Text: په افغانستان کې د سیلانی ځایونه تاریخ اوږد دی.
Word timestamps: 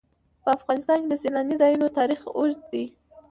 په 0.43 0.49
افغانستان 0.57 0.97
کې 1.01 1.07
د 1.09 1.13
سیلانی 1.23 1.55
ځایونه 1.61 1.87
تاریخ 1.99 2.21
اوږد 2.37 2.61
دی. 2.71 2.85